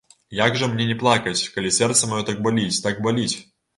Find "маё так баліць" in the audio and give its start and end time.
2.15-2.83